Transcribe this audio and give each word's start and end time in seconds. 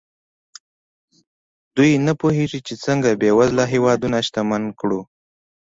دوی 1.75 1.91
نه 2.05 2.13
پوهېږي 2.21 2.59
چې 2.67 2.73
څنګه 2.85 3.17
بېوزله 3.21 3.63
هېوادونه 3.73 4.17
شتمن 4.27 4.63
کړو. 4.79 5.01